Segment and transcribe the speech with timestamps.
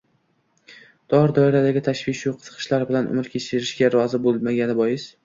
[1.13, 5.07] Tor doiradagi tashvishu qiziqishlar bilan umr kechirishga rozi bo‘lmagani bois